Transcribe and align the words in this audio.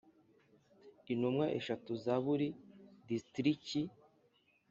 Intumwa 1.11 1.45
eshatu 1.59 1.91
za 2.03 2.15
buri 2.23 2.47
distriki 3.09 3.79